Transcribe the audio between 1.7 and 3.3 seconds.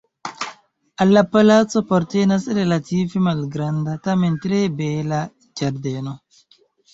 apartenas relative